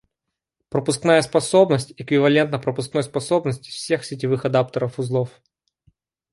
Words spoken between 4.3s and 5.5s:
адаптеров узлов